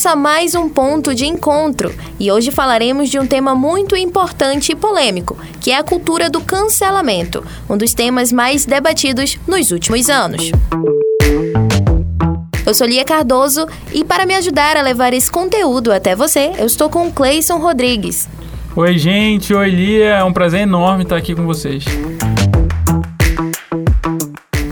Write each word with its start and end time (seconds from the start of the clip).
começa 0.00 0.16
mais 0.16 0.54
um 0.54 0.66
ponto 0.66 1.14
de 1.14 1.26
encontro 1.26 1.94
e 2.18 2.32
hoje 2.32 2.50
falaremos 2.50 3.10
de 3.10 3.18
um 3.18 3.26
tema 3.26 3.54
muito 3.54 3.94
importante 3.94 4.72
e 4.72 4.74
polêmico, 4.74 5.36
que 5.60 5.72
é 5.72 5.76
a 5.76 5.82
cultura 5.82 6.30
do 6.30 6.40
cancelamento, 6.40 7.44
um 7.68 7.76
dos 7.76 7.92
temas 7.92 8.32
mais 8.32 8.64
debatidos 8.64 9.38
nos 9.46 9.70
últimos 9.70 10.08
anos. 10.08 10.52
Eu 12.64 12.72
sou 12.72 12.86
Lia 12.86 13.04
Cardoso 13.04 13.66
e 13.92 14.02
para 14.02 14.24
me 14.24 14.34
ajudar 14.36 14.74
a 14.74 14.80
levar 14.80 15.12
esse 15.12 15.30
conteúdo 15.30 15.92
até 15.92 16.16
você, 16.16 16.52
eu 16.56 16.64
estou 16.64 16.88
com 16.88 17.06
o 17.08 17.12
Cleison 17.12 17.58
Rodrigues. 17.58 18.26
Oi, 18.74 18.96
gente. 18.96 19.52
Oi, 19.52 19.68
Lia. 19.68 20.14
É 20.14 20.24
um 20.24 20.32
prazer 20.32 20.60
enorme 20.60 21.02
estar 21.02 21.16
aqui 21.16 21.34
com 21.34 21.44
vocês. 21.44 21.84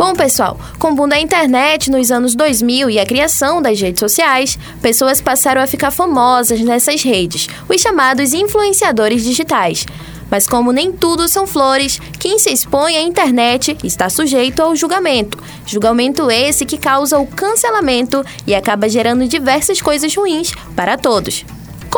Bom, 0.09 0.14
pessoal, 0.14 0.59
com 0.79 0.93
o 0.93 0.95
boom 0.95 1.06
da 1.06 1.20
internet 1.20 1.90
nos 1.90 2.11
anos 2.11 2.34
2000 2.34 2.88
e 2.88 2.98
a 2.98 3.04
criação 3.04 3.61
das 3.61 3.79
redes 3.79 4.00
sociais, 4.00 4.58
pessoas 4.81 5.21
passaram 5.21 5.61
a 5.61 5.67
ficar 5.67 5.90
famosas 5.90 6.61
nessas 6.62 7.03
redes, 7.03 7.46
os 7.68 7.79
chamados 7.79 8.32
influenciadores 8.32 9.22
digitais. 9.22 9.84
Mas 10.31 10.46
como 10.46 10.72
nem 10.72 10.90
tudo 10.93 11.29
são 11.29 11.46
flores, 11.46 12.00
quem 12.18 12.39
se 12.39 12.50
expõe 12.50 12.96
à 12.96 13.03
internet 13.03 13.76
está 13.84 14.08
sujeito 14.08 14.62
ao 14.62 14.75
julgamento. 14.75 15.36
Julgamento 15.67 16.31
esse 16.31 16.64
que 16.64 16.79
causa 16.79 17.18
o 17.18 17.26
cancelamento 17.26 18.25
e 18.46 18.54
acaba 18.54 18.89
gerando 18.89 19.29
diversas 19.29 19.82
coisas 19.82 20.17
ruins 20.17 20.53
para 20.75 20.96
todos. 20.96 21.45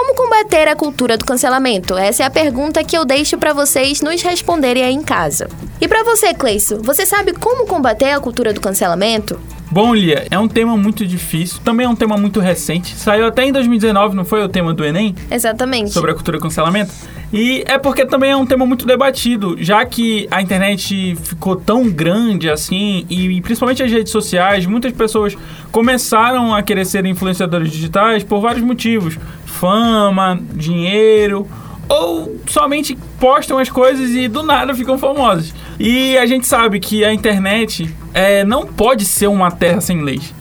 Como 0.00 0.14
combater 0.14 0.66
a 0.66 0.74
cultura 0.74 1.18
do 1.18 1.26
cancelamento? 1.26 1.94
Essa 1.94 2.22
é 2.22 2.26
a 2.26 2.30
pergunta 2.30 2.82
que 2.82 2.96
eu 2.96 3.04
deixo 3.04 3.36
para 3.36 3.52
vocês 3.52 4.00
nos 4.00 4.22
responderem 4.22 4.82
aí 4.82 4.94
em 4.94 5.02
casa. 5.02 5.46
E 5.78 5.86
para 5.86 6.02
você, 6.02 6.32
Cleison, 6.32 6.80
você 6.80 7.04
sabe 7.04 7.34
como 7.34 7.66
combater 7.66 8.12
a 8.12 8.18
cultura 8.18 8.54
do 8.54 8.62
cancelamento? 8.62 9.38
Bom, 9.70 9.94
Lia, 9.94 10.26
é 10.30 10.38
um 10.38 10.48
tema 10.48 10.74
muito 10.74 11.06
difícil, 11.06 11.60
também 11.62 11.84
é 11.84 11.88
um 11.88 11.94
tema 11.94 12.16
muito 12.16 12.40
recente. 12.40 12.96
Saiu 12.96 13.26
até 13.26 13.44
em 13.44 13.52
2019, 13.52 14.16
não 14.16 14.24
foi 14.24 14.42
o 14.42 14.48
tema 14.48 14.72
do 14.72 14.84
Enem? 14.84 15.14
Exatamente. 15.30 15.90
Sobre 15.90 16.10
a 16.10 16.14
cultura 16.14 16.38
do 16.38 16.42
cancelamento. 16.42 16.92
E 17.32 17.62
é 17.66 17.78
porque 17.78 18.04
também 18.04 18.32
é 18.32 18.36
um 18.36 18.44
tema 18.44 18.66
muito 18.66 18.84
debatido, 18.84 19.54
já 19.62 19.86
que 19.86 20.26
a 20.32 20.42
internet 20.42 21.14
ficou 21.22 21.54
tão 21.54 21.88
grande 21.88 22.50
assim, 22.50 23.06
e 23.08 23.40
principalmente 23.42 23.80
as 23.84 23.92
redes 23.92 24.10
sociais, 24.10 24.66
muitas 24.66 24.92
pessoas 24.92 25.38
começaram 25.70 26.52
a 26.52 26.60
querer 26.60 26.84
ser 26.84 27.06
influenciadores 27.06 27.70
digitais 27.70 28.24
por 28.24 28.40
vários 28.40 28.64
motivos: 28.64 29.16
fama, 29.60 30.40
dinheiro, 30.54 31.46
ou 31.86 32.40
somente 32.46 32.96
postam 33.18 33.58
as 33.58 33.68
coisas 33.68 34.10
e 34.10 34.26
do 34.26 34.42
nada 34.42 34.74
ficam 34.74 34.96
famosos. 34.96 35.54
E 35.78 36.16
a 36.16 36.24
gente 36.24 36.46
sabe 36.46 36.80
que 36.80 37.04
a 37.04 37.12
internet 37.12 37.94
é, 38.14 38.42
não 38.42 38.66
pode 38.66 39.04
ser 39.04 39.26
uma 39.26 39.50
terra 39.50 39.82
sem 39.82 40.00
leis. 40.02 40.34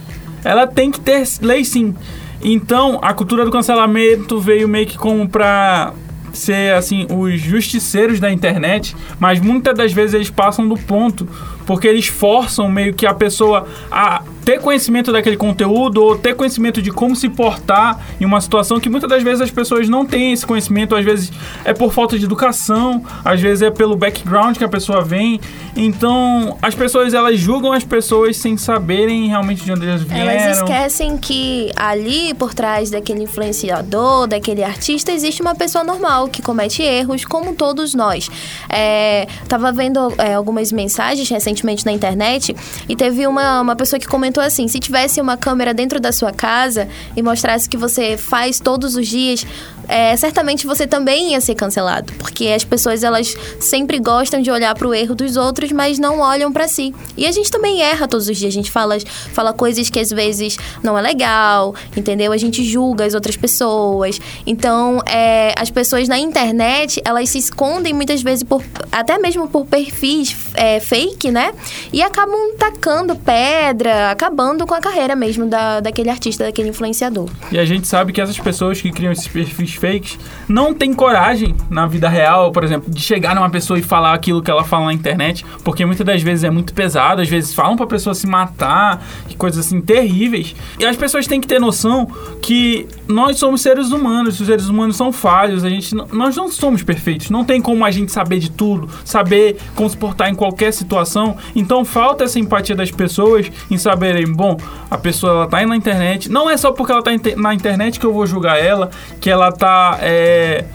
Ela 0.44 0.66
tem 0.66 0.90
que 0.90 1.02
ter 1.02 1.23
lei 1.42 1.66
sim. 1.66 1.94
Então, 2.42 2.97
a 3.02 3.14
cultura 3.14 3.44
do 3.44 3.52
cancelamento 3.52 4.40
veio 4.40 4.70
meio 4.70 4.88
que 4.88 4.97
como 4.97 5.28
pra 5.28 5.92
ser 6.31 6.73
assim 6.75 7.06
os 7.09 7.42
justiceiros 7.42 8.20
da 8.20 8.31
internet, 8.31 8.95
mas 9.20 9.42
muitas 9.42 9.75
das 9.75 9.92
vezes 9.92 10.14
eles 10.14 10.30
passam 10.30 10.70
do 10.70 10.75
ponto, 10.75 11.28
porque 11.66 11.88
eles 11.88 12.08
forçam 12.08 12.70
meio 12.70 12.94
que 12.94 13.06
a 13.06 13.14
pessoa 13.14 13.67
a 13.92 14.22
ter 14.50 14.59
conhecimento 14.59 15.11
daquele 15.11 15.38
conteúdo 15.38 16.02
ou 16.02 16.17
ter 16.17 16.33
conhecimento 16.33 16.81
de 16.81 16.89
como 16.89 17.16
se 17.16 17.30
portar 17.30 18.00
em 18.19 18.25
uma 18.25 18.42
situação 18.42 18.80
que 18.80 18.89
muitas 18.89 19.08
das 19.08 19.22
vezes 19.22 19.41
as 19.41 19.52
pessoas 19.52 19.88
não 19.88 20.03
têm 20.03 20.33
esse 20.33 20.44
conhecimento, 20.44 20.95
às 20.95 21.06
vezes 21.06 21.31
é 21.64 21.72
por 21.72 21.94
falta 21.94 22.17
de 22.17 22.25
educação, 22.25 23.03
às 23.23 23.39
vezes 23.39 23.61
é 23.61 23.69
pelo 23.69 23.95
background 23.95 24.58
que 24.58 24.64
a 24.64 24.67
pessoa 24.67 25.03
vem. 25.03 25.39
Então, 25.75 26.58
as 26.64 26.73
pessoas 26.73 27.14
elas 27.14 27.38
julgam 27.38 27.72
as 27.72 27.83
pessoas 27.83 28.38
sem 28.38 28.58
saberem 28.58 29.28
realmente 29.28 29.64
de 29.64 29.72
onde 29.72 29.88
elas 29.88 30.02
vieram. 30.02 30.31
Elas 30.31 30.58
esquecem 30.58 31.16
que 31.16 31.72
ali 31.75 32.34
por 32.34 32.56
trás 32.56 32.89
daquele 32.89 33.22
influenciador, 33.22 34.25
daquele 34.25 34.63
artista, 34.63 35.11
existe 35.11 35.44
uma 35.44 35.53
pessoa 35.53 35.84
normal 35.84 36.28
que 36.28 36.41
comete 36.41 36.81
erros, 36.81 37.24
como 37.24 37.53
todos 37.53 37.94
nós. 37.94 38.28
É, 38.68 39.28
tava 39.47 39.72
vendo 39.72 40.12
é, 40.18 40.34
algumas 40.34 40.72
mensagens 40.72 41.29
recentemente 41.29 41.85
na 41.85 41.91
internet 41.91 42.56
e 42.88 42.95
teve 42.95 43.28
uma, 43.28 43.62
uma 43.62 43.75
pessoa 43.75 44.00
que 44.00 44.07
comentou 44.07 44.38
comentou 44.39 44.41
assim: 44.41 44.67
se 44.67 44.79
tivesse 44.79 45.19
uma 45.19 45.38
câmera 45.38 45.73
dentro 45.73 46.00
da 46.00 46.11
sua 46.11 46.31
casa 46.31 46.88
e 47.16 47.22
mostrasse 47.22 47.69
que 47.69 47.77
você 47.77 48.17
faz 48.17 48.59
todos 48.59 48.95
os 48.95 49.07
dias, 49.07 49.45
é, 49.89 50.16
certamente 50.16 50.67
você 50.67 50.85
também 50.85 51.31
ia 51.31 51.41
ser 51.41 51.55
cancelado, 51.55 52.13
porque 52.13 52.47
as 52.47 52.63
pessoas 52.63 53.03
elas 53.03 53.35
sempre 53.59 54.00
gostam 54.00 54.39
de 54.39 54.51
olhar 54.51 54.75
para 54.75 54.88
o 54.88 54.94
erro 54.94 55.16
dos 55.16 55.35
outros, 55.35 55.72
mas 55.72 55.97
não 55.97 56.19
olham 56.19 56.53
para 56.53 56.67
si. 56.67 56.94
E 57.17 57.25
a 57.25 57.31
gente 57.31 57.50
também 57.50 57.81
erra 57.81 58.07
todos 58.07 58.29
os 58.29 58.38
dias. 58.38 58.53
A 58.53 58.55
gente 58.55 58.69
fala, 58.69 58.97
fala 59.33 59.51
coisas 59.51 59.89
que 59.89 60.00
às 60.00 60.11
vezes 60.11 60.57
não 60.83 60.97
é 60.97 61.01
legal, 61.01 61.73
entendeu? 61.97 62.31
A 62.31 62.38
gente 62.38 62.63
julga 62.63 63.03
as 63.03 63.16
outras 63.16 63.35
pessoas. 63.35 64.22
Então, 64.45 65.01
é, 65.07 65.53
as 65.57 65.72
pessoas 65.72 66.07
na 66.07 66.19
internet 66.19 67.01
elas 67.03 67.29
se 67.29 67.39
escondem 67.39 67.94
muitas 67.94 68.21
vezes 68.21 68.44
por 68.44 68.63
até 68.91 69.17
mesmo 69.17 69.47
por 69.47 69.66
perfis 69.66 70.35
é, 70.53 70.79
fake, 70.79 71.31
né? 71.31 71.51
E 71.91 72.03
acabam 72.03 72.56
tacando 72.57 73.16
pedra, 73.16 74.11
acabando 74.11 74.67
com 74.67 74.75
a 74.75 74.79
carreira 74.79 75.16
mesmo 75.16 75.47
da, 75.47 75.79
daquele 75.79 76.09
artista, 76.09 76.44
daquele 76.44 76.69
influenciador. 76.69 77.27
E 77.51 77.57
a 77.57 77.66
gente 77.66 77.88
sabe 77.88 78.13
que 78.13 78.21
essas 78.21 78.38
pessoas 78.38 78.79
que 78.79 78.91
criam 78.91 79.11
esses 79.11 79.27
perfis 79.27 79.78
fakes 79.79 80.17
não 80.47 80.73
têm 80.73 80.94
coragem 80.94 81.56
na 81.69 81.85
vida 81.85 82.09
real, 82.09 82.51
por 82.51 82.63
exemplo, 82.63 82.91
de 82.91 83.01
chegar 83.01 83.35
numa 83.35 83.50
pessoa 83.50 83.78
e 83.78 83.81
falar 83.81 84.13
aquilo 84.13 84.41
que 84.41 84.50
ela 84.50 84.63
fala 84.63 84.85
na 84.85 84.94
internet, 84.94 85.45
porque 85.63 85.85
muitas 85.85 86.06
das 86.06 86.22
vezes 86.22 86.44
é 86.44 86.50
muito 86.50 86.73
pesado, 86.73 87.22
às 87.22 87.29
vezes 87.29 87.53
falam 87.53 87.75
pra 87.75 87.85
pessoa 87.85 88.13
se 88.13 88.28
matar, 88.28 89.06
coisas 89.38 89.66
assim 89.66 89.79
terríveis. 89.79 90.56
E 90.78 90.85
as 90.85 90.97
pessoas 90.97 91.25
têm 91.28 91.39
que 91.39 91.47
ter 91.47 91.59
noção 91.59 92.07
que 92.41 92.88
nós 93.07 93.38
somos 93.38 93.62
seres 93.62 93.91
humanos, 93.91 94.39
os 94.39 94.47
seres 94.47 94.68
humanos 94.68 94.97
são 94.97 95.12
falhos, 95.12 95.63
a 95.63 95.69
gente 95.69 95.95
nós 95.95 96.35
não 96.35 96.51
somos 96.51 96.84
perfeitos, 96.84 97.29
não 97.29 97.45
tem 97.45 97.62
como 97.62 97.85
a 97.85 97.91
gente 97.91 98.12
saber 98.12 98.39
de 98.39 98.51
tudo, 98.51 98.89
saber 99.06 99.57
como 99.75 99.89
se 99.89 99.95
portar 99.95 100.29
em 100.29 100.35
qualquer 100.35 100.73
situação. 100.73 101.38
Então 101.56 101.85
falta 101.85 102.25
essa 102.25 102.39
empatia 102.39 102.75
das 102.75 102.91
pessoas 102.91 103.50
em 103.69 103.78
saber 103.78 104.00
saberem, 104.00 104.31
bom, 104.31 104.57
a 104.89 104.97
pessoa 104.97 105.34
ela 105.34 105.47
tá 105.47 105.57
aí 105.57 105.66
na 105.66 105.75
internet, 105.75 106.31
não 106.31 106.50
é 106.50 106.56
só 106.56 106.72
porque 106.72 106.91
ela 106.91 107.03
tá 107.03 107.12
na 107.35 107.53
internet 107.53 108.00
que 108.00 108.06
eu 108.06 108.13
vou 108.13 108.25
julgar 108.25 108.57
ela, 108.57 108.89
que 109.19 109.29
ela 109.29 109.51
tá 109.51 109.69
é, 110.02 110.66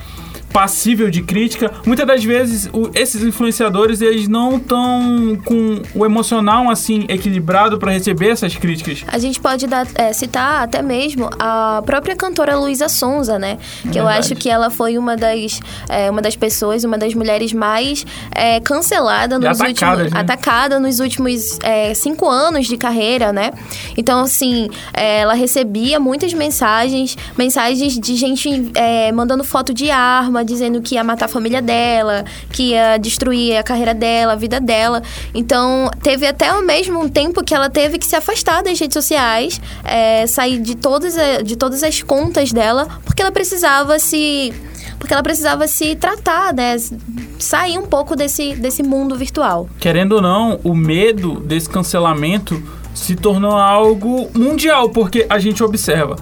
passível 0.54 1.10
de 1.10 1.20
crítica. 1.20 1.72
Muitas 1.84 2.06
das 2.06 2.22
vezes, 2.22 2.70
o, 2.72 2.88
esses 2.94 3.24
influenciadores, 3.24 4.00
eles 4.00 4.28
não 4.28 4.58
estão 4.58 5.36
com 5.44 5.82
o 5.92 6.06
emocional, 6.06 6.70
assim, 6.70 7.06
equilibrado 7.08 7.76
para 7.76 7.90
receber 7.90 8.28
essas 8.28 8.54
críticas. 8.54 9.04
A 9.08 9.18
gente 9.18 9.40
pode 9.40 9.66
dar, 9.66 9.84
é, 9.96 10.12
citar 10.12 10.62
até 10.62 10.80
mesmo 10.80 11.28
a 11.40 11.82
própria 11.84 12.14
cantora 12.14 12.56
Luísa 12.56 12.88
Sonza, 12.88 13.36
né? 13.36 13.58
Que 13.90 13.98
é 13.98 14.00
eu 14.00 14.06
acho 14.06 14.36
que 14.36 14.48
ela 14.48 14.70
foi 14.70 14.96
uma 14.96 15.16
das, 15.16 15.58
é, 15.88 16.08
uma 16.08 16.22
das 16.22 16.36
pessoas, 16.36 16.84
uma 16.84 16.96
das 16.96 17.14
mulheres 17.14 17.52
mais 17.52 18.06
é, 18.30 18.60
cancelada 18.60 19.40
nos 19.40 19.58
últimos... 19.58 19.98
Né? 19.98 20.10
Atacada 20.14 20.78
nos 20.78 21.00
últimos 21.00 21.58
é, 21.64 21.92
cinco 21.94 22.28
anos 22.28 22.68
de 22.68 22.76
carreira, 22.76 23.32
né? 23.32 23.50
Então, 23.96 24.20
assim, 24.20 24.68
é, 24.92 25.22
ela 25.22 25.34
recebia 25.34 25.98
muitas 25.98 26.32
mensagens, 26.32 27.18
mensagens 27.36 27.98
de 27.98 28.14
gente 28.14 28.70
é, 28.76 29.10
mandando 29.10 29.42
foto 29.42 29.74
de 29.74 29.90
arma, 29.90 30.43
dizendo 30.44 30.80
que 30.80 30.94
ia 30.94 31.04
matar 31.04 31.26
a 31.26 31.28
família 31.28 31.62
dela, 31.62 32.24
que 32.52 32.70
ia 32.70 32.96
destruir 32.98 33.56
a 33.56 33.62
carreira 33.62 33.94
dela, 33.94 34.34
a 34.34 34.36
vida 34.36 34.60
dela. 34.60 35.02
Então, 35.34 35.90
teve 36.02 36.26
até 36.26 36.52
o 36.52 36.64
mesmo 36.64 37.08
tempo 37.08 37.42
que 37.42 37.54
ela 37.54 37.70
teve 37.70 37.98
que 37.98 38.06
se 38.06 38.16
afastar 38.16 38.62
das 38.62 38.78
redes 38.78 38.94
sociais, 38.94 39.60
é, 39.84 40.26
sair 40.26 40.60
de 40.60 40.76
todas, 40.76 41.14
de 41.44 41.56
todas 41.56 41.82
as 41.82 42.02
contas 42.02 42.52
dela, 42.52 42.88
porque 43.04 43.22
ela 43.22 43.32
precisava 43.32 43.98
se 43.98 44.52
porque 44.98 45.12
ela 45.12 45.22
precisava 45.22 45.66
se 45.66 45.94
tratar, 45.96 46.54
né? 46.54 46.76
Sair 47.38 47.78
um 47.78 47.86
pouco 47.86 48.16
desse, 48.16 48.54
desse 48.54 48.82
mundo 48.82 49.16
virtual. 49.16 49.68
Querendo 49.78 50.12
ou 50.12 50.22
não, 50.22 50.58
o 50.64 50.74
medo 50.74 51.40
desse 51.40 51.68
cancelamento 51.68 52.62
se 52.94 53.14
tornou 53.14 53.52
algo 53.52 54.30
mundial, 54.34 54.88
porque 54.88 55.26
a 55.28 55.38
gente 55.38 55.62
observa. 55.62 56.16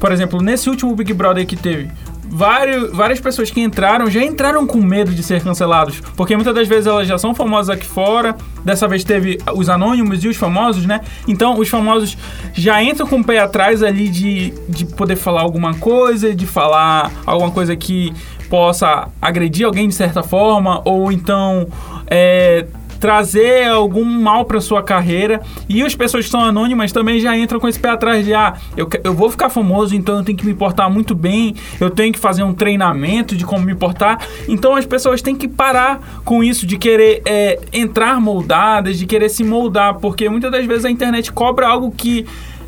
Por 0.00 0.10
exemplo, 0.10 0.42
nesse 0.42 0.68
último 0.68 0.94
Big 0.96 1.12
Brother 1.12 1.46
que 1.46 1.56
teve, 1.56 1.90
vários, 2.36 2.90
várias 2.92 3.18
pessoas 3.18 3.50
que 3.50 3.60
entraram 3.62 4.10
já 4.10 4.22
entraram 4.22 4.66
com 4.66 4.78
medo 4.78 5.14
de 5.14 5.22
ser 5.22 5.42
cancelados, 5.42 6.00
porque 6.14 6.36
muitas 6.36 6.54
das 6.54 6.68
vezes 6.68 6.86
elas 6.86 7.08
já 7.08 7.16
são 7.16 7.34
famosas 7.34 7.70
aqui 7.70 7.86
fora. 7.86 8.36
Dessa 8.62 8.86
vez 8.86 9.04
teve 9.04 9.38
os 9.54 9.70
anônimos 9.70 10.22
e 10.22 10.28
os 10.28 10.36
famosos, 10.36 10.84
né? 10.84 11.00
Então 11.26 11.58
os 11.58 11.68
famosos 11.68 12.16
já 12.52 12.82
entram 12.82 13.06
com 13.06 13.20
o 13.20 13.24
pé 13.24 13.38
atrás 13.38 13.82
ali 13.82 14.08
de, 14.08 14.52
de 14.68 14.84
poder 14.84 15.16
falar 15.16 15.40
alguma 15.40 15.74
coisa, 15.74 16.34
de 16.34 16.46
falar 16.46 17.10
alguma 17.24 17.50
coisa 17.50 17.74
que 17.74 18.12
possa 18.50 19.08
agredir 19.20 19.64
alguém 19.64 19.88
de 19.88 19.94
certa 19.94 20.22
forma, 20.22 20.82
ou 20.84 21.10
então 21.10 21.66
é, 22.06 22.66
trazer 22.98 23.68
algum 23.68 24.04
mal 24.04 24.44
para 24.44 24.60
sua 24.60 24.82
carreira. 24.82 25.40
E 25.68 25.82
as 25.82 25.94
pessoas 25.94 26.24
que 26.24 26.30
são 26.30 26.40
anônimas 26.40 26.92
também 26.92 27.20
já 27.20 27.36
entram 27.36 27.60
com 27.60 27.68
esse 27.68 27.78
pé 27.78 27.90
atrás 27.90 28.24
de 28.24 28.34
ah, 28.34 28.54
eu, 28.76 28.88
eu 29.04 29.14
vou 29.14 29.30
ficar 29.30 29.48
famoso, 29.48 29.94
então 29.94 30.18
eu 30.18 30.24
tenho 30.24 30.38
que 30.38 30.46
me 30.46 30.54
portar 30.54 30.90
muito 30.90 31.14
bem, 31.14 31.54
eu 31.80 31.90
tenho 31.90 32.12
que 32.12 32.18
fazer 32.18 32.42
um 32.42 32.52
treinamento 32.52 33.36
de 33.36 33.44
como 33.44 33.64
me 33.64 33.74
portar. 33.74 34.18
Então 34.48 34.74
as 34.74 34.86
pessoas 34.86 35.22
têm 35.22 35.34
que 35.34 35.48
parar 35.48 36.20
com 36.24 36.42
isso 36.42 36.66
de 36.66 36.76
querer 36.76 37.22
é, 37.26 37.60
entrar 37.72 38.20
moldadas, 38.20 38.98
de 38.98 39.06
querer 39.06 39.28
se 39.28 39.44
moldar, 39.44 39.94
porque 39.96 40.28
muitas 40.28 40.50
das 40.50 40.64
vezes 40.64 40.84
a 40.84 40.90
internet 40.90 41.32
cobra 41.32 41.68
algo 41.68 41.90
que 41.90 42.26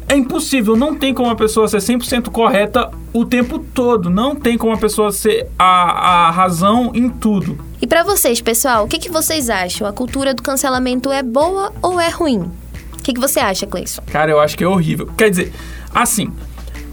é 0.08 0.16
impossível, 0.16 0.74
não 0.74 0.94
tem 0.94 1.12
como 1.12 1.30
a 1.30 1.36
pessoa 1.36 1.68
ser 1.68 1.78
100% 1.78 2.30
correta 2.30 2.90
o 3.12 3.24
tempo 3.24 3.58
todo. 3.58 4.08
Não 4.08 4.34
tem 4.34 4.56
como 4.56 4.72
a 4.72 4.78
pessoa 4.78 5.12
ser 5.12 5.46
a, 5.58 6.26
a 6.28 6.30
razão 6.30 6.92
em 6.94 7.10
tudo. 7.10 7.58
E 7.80 7.86
para 7.86 8.02
vocês, 8.02 8.40
pessoal, 8.40 8.84
o 8.84 8.88
que, 8.88 8.98
que 8.98 9.10
vocês 9.10 9.50
acham? 9.50 9.86
A 9.86 9.92
cultura 9.92 10.32
do 10.32 10.42
cancelamento 10.42 11.12
é 11.12 11.22
boa 11.22 11.72
ou 11.82 12.00
é 12.00 12.08
ruim? 12.08 12.40
O 12.40 13.02
que, 13.02 13.12
que 13.12 13.20
você 13.20 13.38
acha, 13.38 13.66
Cleison? 13.66 14.02
Cara, 14.06 14.30
eu 14.30 14.40
acho 14.40 14.56
que 14.56 14.64
é 14.64 14.68
horrível. 14.68 15.08
Quer 15.16 15.30
dizer, 15.30 15.52
assim, 15.94 16.32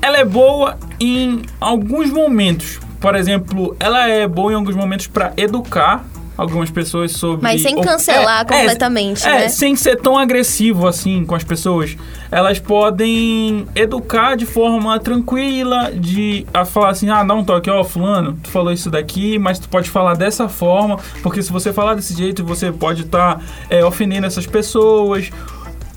ela 0.02 0.18
é 0.18 0.26
boa 0.26 0.78
em 1.00 1.42
alguns 1.60 2.12
momentos. 2.12 2.80
Por 3.00 3.16
exemplo, 3.16 3.76
ela 3.80 4.08
é 4.08 4.28
boa 4.28 4.52
em 4.52 4.56
alguns 4.56 4.76
momentos 4.76 5.08
para 5.08 5.34
educar 5.38 6.06
algumas 6.38 6.70
pessoas 6.70 7.12
sobre. 7.12 7.44
Mas 7.44 7.62
sem 7.62 7.80
cancelar 7.80 8.42
é, 8.42 8.46
completamente, 8.46 9.26
é, 9.26 9.32
né? 9.32 9.46
É, 9.46 9.50
sem 9.50 9.76
ser 9.76 9.98
tão 9.98 10.18
agressivo 10.18 10.88
assim 10.88 11.26
com 11.26 11.36
as 11.36 11.44
pessoas. 11.44 11.96
Elas 12.32 12.60
podem 12.60 13.66
educar 13.76 14.36
de 14.36 14.46
forma 14.46 15.00
tranquila, 15.00 15.92
de 15.94 16.46
a 16.54 16.66
falar 16.66 16.90
assim, 16.90 17.10
ah, 17.10 17.24
dá 17.24 17.34
um 17.34 17.44
toque, 17.44 17.70
ó, 17.70 17.84
fulano, 17.84 18.38
tu 18.44 18.50
falou 18.50 18.74
isso 18.74 18.90
daqui, 18.90 19.40
mas 19.40 19.60
tu 19.60 19.70
pode 19.70 19.90
falar 19.90 20.16
dessa 20.16 20.50
forma, 20.50 20.98
porque 21.22 21.42
se 21.42 21.52
você 21.52 21.72
falar 21.72 21.96
desse 21.96 22.16
jeito, 22.16 22.44
você 22.44 22.72
pode 22.72 23.04
estar 23.04 23.36
tá, 23.36 23.42
é, 23.70 23.86
ofendendo 23.86 24.28
essas 24.28 24.46
pessoas, 24.46 25.30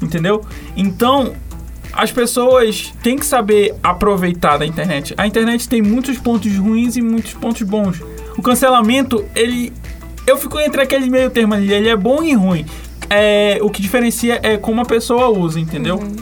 entendeu? 0.01 0.45
Então, 0.77 1.35
as 1.93 2.13
pessoas 2.13 2.93
têm 3.03 3.17
que 3.17 3.27
saber 3.27 3.75
aproveitar 3.83 4.59
da 4.59 4.67
internet. 4.67 5.15
A 5.17 5.27
internet 5.27 5.69
tem 5.69 5.83
muitos 5.83 6.19
pontos 6.19 6.55
ruins 6.57 6.97
e 6.97 7.03
muitos 7.03 7.35
pontos 7.35 7.63
bons. 7.63 8.01
O 8.37 8.43
cancelamento, 8.43 9.25
ele 9.35 9.73
eu 10.29 10.37
fico 10.37 10.59
entre 10.61 10.83
aquele 10.83 11.09
meio 11.09 11.31
termo 11.31 11.55
ali, 11.55 11.73
ele 11.73 11.89
é 11.89 11.97
bom 11.97 12.23
e 12.23 12.35
ruim. 12.35 12.67
É, 13.11 13.59
o 13.63 13.71
que 13.71 13.81
diferencia 13.81 14.39
é 14.43 14.57
como 14.57 14.81
a 14.81 14.85
pessoa 14.85 15.29
usa, 15.29 15.59
entendeu? 15.59 15.97
Uhum. 15.97 16.17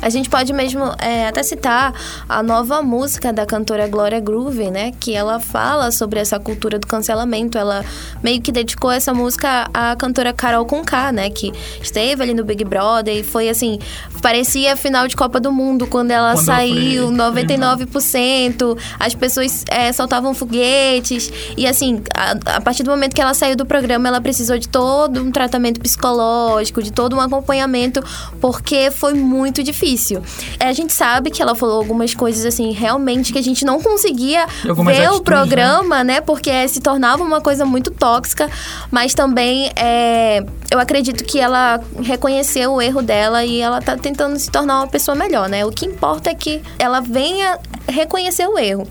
A 0.00 0.08
gente 0.10 0.28
pode 0.28 0.52
mesmo 0.52 0.84
é, 0.98 1.26
até 1.26 1.42
citar 1.42 1.92
a 2.28 2.42
nova 2.42 2.82
música 2.82 3.32
da 3.32 3.44
cantora 3.44 3.88
Gloria 3.88 4.20
Groove, 4.20 4.70
né? 4.70 4.92
Que 4.98 5.14
ela 5.14 5.40
fala 5.40 5.90
sobre 5.90 6.20
essa 6.20 6.38
cultura 6.38 6.78
do 6.78 6.86
cancelamento. 6.86 7.58
Ela 7.58 7.84
meio 8.22 8.40
que 8.40 8.52
dedicou 8.52 8.92
essa 8.92 9.12
música 9.12 9.68
à 9.74 9.96
cantora 9.96 10.32
Carol 10.32 10.64
Conká, 10.66 11.10
né? 11.10 11.30
Que 11.30 11.52
esteve 11.82 12.22
ali 12.22 12.32
no 12.32 12.44
Big 12.44 12.64
Brother 12.64 13.16
e 13.16 13.24
foi 13.24 13.48
assim... 13.48 13.78
Parecia 14.22 14.76
final 14.76 15.06
de 15.06 15.14
Copa 15.14 15.38
do 15.38 15.52
Mundo 15.52 15.86
quando 15.86 16.10
ela 16.10 16.34
quando 16.34 16.46
saiu, 16.46 17.08
99%. 17.10 18.78
As 18.98 19.14
pessoas 19.14 19.64
é, 19.68 19.92
soltavam 19.92 20.34
foguetes. 20.34 21.30
E 21.56 21.66
assim, 21.66 22.02
a, 22.14 22.56
a 22.56 22.60
partir 22.60 22.82
do 22.82 22.90
momento 22.90 23.14
que 23.14 23.20
ela 23.20 23.34
saiu 23.34 23.56
do 23.56 23.64
programa, 23.64 24.08
ela 24.08 24.20
precisou 24.20 24.58
de 24.58 24.68
todo 24.68 25.22
um 25.22 25.30
tratamento 25.30 25.80
psicológico, 25.80 26.82
de 26.82 26.92
todo 26.92 27.14
um 27.14 27.20
acompanhamento, 27.20 28.02
porque 28.40 28.90
foi 28.90 29.14
muito 29.14 29.62
difícil 29.62 29.87
difícil. 29.88 30.22
É, 30.60 30.66
a 30.66 30.72
gente 30.72 30.92
sabe 30.92 31.30
que 31.30 31.40
ela 31.40 31.54
falou 31.54 31.78
algumas 31.78 32.14
coisas 32.14 32.44
assim, 32.44 32.72
realmente 32.72 33.32
que 33.32 33.38
a 33.38 33.42
gente 33.42 33.64
não 33.64 33.80
conseguia 33.80 34.46
ver 34.46 34.70
atitudes, 34.70 35.08
o 35.10 35.18
né? 35.18 35.24
programa, 35.24 36.04
né? 36.04 36.14
né? 36.14 36.20
Porque 36.20 36.68
se 36.68 36.80
tornava 36.80 37.22
uma 37.22 37.40
coisa 37.40 37.64
muito 37.64 37.90
tóxica, 37.90 38.50
mas 38.90 39.14
também 39.14 39.70
é, 39.76 40.44
eu 40.70 40.78
acredito 40.78 41.24
que 41.24 41.38
ela 41.40 41.80
reconheceu 42.02 42.74
o 42.74 42.82
erro 42.82 43.02
dela 43.02 43.44
e 43.44 43.60
ela 43.60 43.80
tá 43.80 43.96
tentando 43.96 44.38
se 44.38 44.50
tornar 44.50 44.80
uma 44.80 44.88
pessoa 44.88 45.14
melhor, 45.14 45.48
né? 45.48 45.64
O 45.64 45.70
que 45.70 45.86
importa 45.86 46.30
é 46.30 46.34
que 46.34 46.60
ela 46.78 47.00
venha 47.00 47.58
reconhecer 47.88 48.46
o 48.46 48.58
erro. 48.58 48.86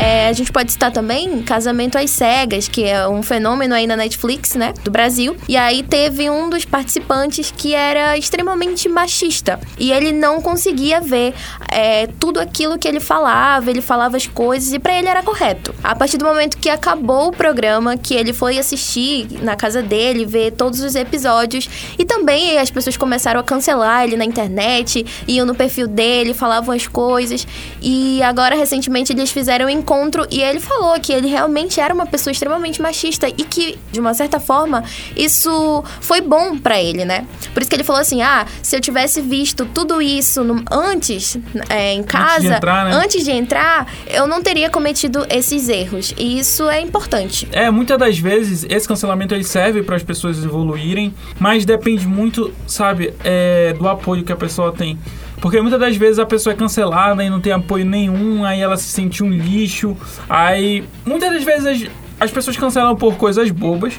É, 0.00 0.28
a 0.28 0.32
gente 0.32 0.52
pode 0.52 0.70
citar 0.70 0.92
também 0.92 1.42
Casamento 1.42 1.98
às 1.98 2.10
Cegas, 2.10 2.68
que 2.68 2.84
é 2.84 3.08
um 3.08 3.20
fenômeno 3.20 3.74
aí 3.74 3.84
na 3.84 3.96
Netflix, 3.96 4.54
né? 4.54 4.72
Do 4.84 4.92
Brasil. 4.92 5.36
E 5.48 5.56
aí 5.56 5.82
teve 5.82 6.30
um 6.30 6.48
dos 6.48 6.64
participantes 6.64 7.52
que 7.54 7.74
era 7.74 8.16
extremamente 8.16 8.88
machista. 8.88 9.58
E 9.76 9.90
ele 9.90 10.12
não 10.12 10.40
conseguia 10.40 11.00
ver 11.00 11.34
é, 11.68 12.06
tudo 12.06 12.38
aquilo 12.38 12.78
que 12.78 12.86
ele 12.86 13.00
falava, 13.00 13.70
ele 13.70 13.80
falava 13.80 14.16
as 14.16 14.26
coisas, 14.26 14.72
e 14.72 14.78
para 14.78 14.96
ele 14.96 15.08
era 15.08 15.22
correto. 15.22 15.74
A 15.82 15.96
partir 15.96 16.16
do 16.16 16.24
momento 16.24 16.58
que 16.58 16.70
acabou 16.70 17.28
o 17.28 17.32
programa, 17.32 17.96
que 17.96 18.14
ele 18.14 18.32
foi 18.32 18.56
assistir 18.56 19.26
na 19.42 19.56
casa 19.56 19.82
dele, 19.82 20.24
ver 20.24 20.52
todos 20.52 20.80
os 20.80 20.94
episódios, 20.94 21.68
e 21.98 22.04
também 22.04 22.58
as 22.58 22.70
pessoas 22.70 22.96
começaram 22.96 23.40
a 23.40 23.42
cancelar 23.42 24.04
ele 24.04 24.16
na 24.16 24.24
internet, 24.24 25.04
iam 25.26 25.44
no 25.44 25.56
perfil 25.56 25.88
dele, 25.88 26.34
falavam 26.34 26.72
as 26.74 26.86
coisas. 26.86 27.46
E 27.82 28.22
agora, 28.22 28.54
recentemente, 28.54 29.12
eles 29.12 29.30
fizeram 29.30 29.68
encontro 29.88 30.26
e 30.30 30.42
ele 30.42 30.60
falou 30.60 31.00
que 31.00 31.10
ele 31.10 31.28
realmente 31.28 31.80
era 31.80 31.94
uma 31.94 32.04
pessoa 32.04 32.30
extremamente 32.30 32.80
machista 32.82 33.26
e 33.26 33.32
que, 33.32 33.78
de 33.90 33.98
uma 33.98 34.12
certa 34.12 34.38
forma, 34.38 34.84
isso 35.16 35.82
foi 36.00 36.20
bom 36.20 36.58
para 36.58 36.80
ele, 36.80 37.06
né? 37.06 37.26
Por 37.54 37.62
isso 37.62 37.70
que 37.70 37.76
ele 37.76 37.84
falou 37.84 38.02
assim: 38.02 38.20
ah, 38.20 38.46
se 38.62 38.76
eu 38.76 38.80
tivesse 38.80 39.22
visto 39.22 39.64
tudo 39.64 40.02
isso 40.02 40.44
no, 40.44 40.62
antes, 40.70 41.38
é, 41.70 41.94
em 41.94 42.02
casa, 42.02 42.34
antes 42.34 42.42
de, 42.42 42.54
entrar, 42.54 42.84
né? 42.84 42.94
antes 42.94 43.24
de 43.24 43.30
entrar, 43.30 43.92
eu 44.06 44.26
não 44.26 44.42
teria 44.42 44.68
cometido 44.68 45.26
esses 45.30 45.68
erros. 45.70 46.14
E 46.18 46.38
isso 46.38 46.68
é 46.68 46.80
importante. 46.80 47.48
É, 47.50 47.70
muitas 47.70 47.98
das 47.98 48.18
vezes 48.18 48.66
esse 48.68 48.86
cancelamento 48.86 49.34
ele 49.34 49.44
serve 49.44 49.82
para 49.82 49.96
as 49.96 50.02
pessoas 50.02 50.44
evoluírem, 50.44 51.14
mas 51.38 51.64
depende 51.64 52.06
muito, 52.06 52.52
sabe, 52.66 53.14
é, 53.24 53.72
do 53.72 53.88
apoio 53.88 54.22
que 54.22 54.32
a 54.32 54.36
pessoa 54.36 54.72
tem. 54.72 54.98
Porque 55.40 55.60
muitas 55.60 55.78
das 55.78 55.96
vezes 55.96 56.18
a 56.18 56.26
pessoa 56.26 56.52
é 56.52 56.56
cancelada 56.56 57.22
e 57.22 57.30
não 57.30 57.40
tem 57.40 57.52
apoio 57.52 57.84
nenhum, 57.84 58.44
aí 58.44 58.60
ela 58.60 58.76
se 58.76 58.88
sente 58.88 59.22
um 59.22 59.30
lixo. 59.30 59.96
Aí 60.28 60.84
muitas 61.04 61.32
das 61.32 61.44
vezes 61.44 61.66
as, 61.66 61.90
as 62.20 62.30
pessoas 62.30 62.56
cancelam 62.56 62.96
por 62.96 63.16
coisas 63.16 63.50
bobas. 63.50 63.98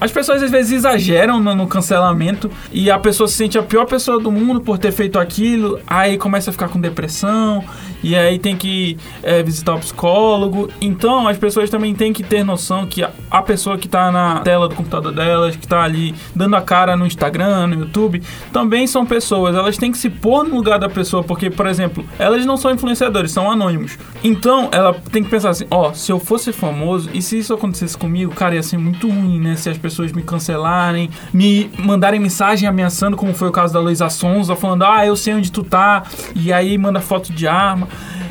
As 0.00 0.10
pessoas 0.10 0.42
às 0.42 0.50
vezes 0.50 0.72
exageram 0.72 1.38
no, 1.38 1.54
no, 1.54 1.66
cancelamento 1.66 2.50
e 2.72 2.90
a 2.90 2.98
pessoa 2.98 3.28
se 3.28 3.34
sente 3.34 3.58
a 3.58 3.62
pior 3.62 3.84
pessoa 3.84 4.18
do 4.18 4.32
mundo 4.32 4.60
por 4.60 4.78
ter 4.78 4.92
feito 4.92 5.18
aquilo, 5.18 5.78
aí 5.86 6.16
começa 6.16 6.48
a 6.48 6.52
ficar 6.52 6.68
com 6.68 6.80
depressão 6.80 7.62
e 8.02 8.16
aí 8.16 8.38
tem 8.38 8.56
que 8.56 8.96
é, 9.22 9.42
visitar 9.42 9.74
o 9.74 9.78
psicólogo. 9.78 10.70
Então 10.80 11.28
as 11.28 11.36
pessoas 11.36 11.68
também 11.68 11.94
têm 11.94 12.14
que 12.14 12.22
ter 12.22 12.42
noção 12.42 12.86
que 12.86 13.02
a, 13.02 13.10
a 13.30 13.42
pessoa 13.42 13.76
que 13.76 13.86
está 13.86 14.10
na 14.10 14.40
tela 14.40 14.68
do 14.68 14.74
computador 14.74 15.12
delas, 15.12 15.54
que 15.54 15.66
está 15.66 15.82
ali 15.82 16.14
dando 16.34 16.56
a 16.56 16.62
cara 16.62 16.96
no 16.96 17.06
Instagram, 17.06 17.66
no 17.66 17.80
YouTube, 17.80 18.22
também 18.52 18.86
são 18.86 19.04
pessoas. 19.04 19.54
Elas 19.54 19.76
têm 19.76 19.92
que 19.92 19.98
se 19.98 20.08
pôr 20.08 20.44
no 20.44 20.54
lugar 20.54 20.78
da 20.78 20.88
pessoa, 20.88 21.22
porque, 21.22 21.50
por 21.50 21.66
exemplo, 21.66 22.04
elas 22.18 22.46
não 22.46 22.56
são 22.56 22.70
influenciadores, 22.70 23.32
são 23.32 23.50
anônimos. 23.50 23.98
Então 24.24 24.70
ela 24.72 24.94
tem 25.12 25.22
que 25.22 25.28
pensar 25.28 25.50
assim: 25.50 25.66
ó, 25.70 25.90
oh, 25.90 25.94
se 25.94 26.10
eu 26.10 26.18
fosse 26.18 26.52
famoso 26.52 27.10
e 27.12 27.20
se 27.20 27.38
isso 27.38 27.52
acontecesse 27.52 27.98
comigo, 27.98 28.34
cara, 28.34 28.54
ia 28.54 28.62
ser 28.62 28.78
muito 28.78 29.06
ruim, 29.06 29.38
né? 29.38 29.56
Se 29.56 29.68
as 29.68 29.76
pessoas 29.76 29.89
pessoas 29.90 30.12
me 30.12 30.22
cancelarem, 30.22 31.10
me 31.32 31.70
mandarem 31.78 32.20
mensagem 32.20 32.68
ameaçando, 32.68 33.16
como 33.16 33.34
foi 33.34 33.48
o 33.48 33.52
caso 33.52 33.74
da 33.74 33.80
Luísa 33.80 34.08
Sonza, 34.08 34.54
falando, 34.54 34.84
ah, 34.84 35.04
eu 35.04 35.16
sei 35.16 35.34
onde 35.34 35.50
tu 35.50 35.62
tá, 35.62 36.04
e 36.34 36.52
aí 36.52 36.78
manda 36.78 37.00
foto 37.00 37.32
de 37.32 37.46
arma. 37.46 37.88